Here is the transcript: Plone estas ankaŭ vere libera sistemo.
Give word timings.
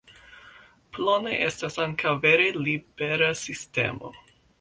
Plone 0.97 1.33
estas 1.47 1.77
ankaŭ 1.83 2.13
vere 2.23 2.47
libera 2.69 3.29
sistemo. 3.43 4.11